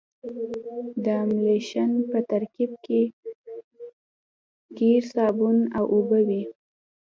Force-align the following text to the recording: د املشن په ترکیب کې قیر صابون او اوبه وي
د 1.03 1.05
املشن 1.25 1.91
په 2.09 2.17
ترکیب 2.31 2.71
کې 2.85 3.01
قیر 4.77 5.03
صابون 5.13 5.57
او 5.77 5.83
اوبه 5.95 6.19
وي 6.27 6.43